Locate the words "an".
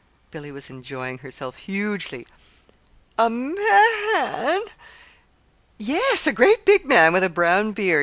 4.15-4.63